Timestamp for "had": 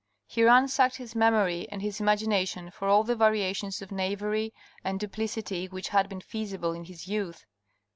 5.89-6.09